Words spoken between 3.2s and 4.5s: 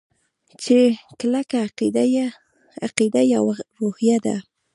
يوه روحیه ده.